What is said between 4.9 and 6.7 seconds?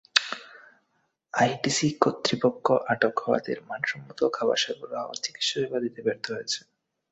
এবং চিকিৎসাসেবা দিতে ব্যর্থ হয়েছে।